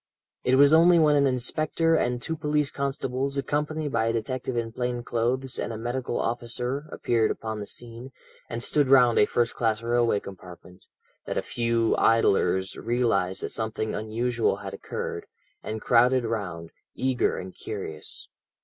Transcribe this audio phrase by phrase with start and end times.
[0.43, 4.71] It was only when an inspector and two police constables, accompanied by a detective in
[4.71, 8.09] plain clothes and a medical officer, appeared upon the scene,
[8.49, 10.85] and stood round a first class railway compartment,
[11.27, 15.27] that a few idlers realized that something unusual had occurred,
[15.61, 18.27] and crowded round, eager and curious.